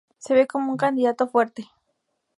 Se 0.17 0.33
ve 0.33 0.47
como 0.47 0.71
un 0.71 0.77
candidato 0.77 1.27
fuerte. 1.27 1.69